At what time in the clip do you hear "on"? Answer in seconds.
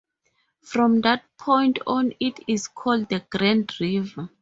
1.85-2.13